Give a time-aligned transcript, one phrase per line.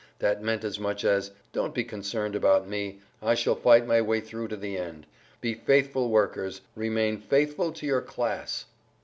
[0.17, 4.19] That meant as much as, 'Don't be concerned about me; I shall fight my way
[4.19, 5.05] through to the end.
[5.41, 8.65] Be faithful workers; remain faithful to your class!'"